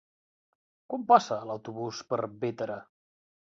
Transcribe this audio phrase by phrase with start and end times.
[0.93, 2.83] Quan passa l'autobús per Bétera?